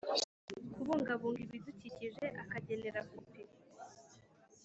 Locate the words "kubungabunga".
0.73-1.39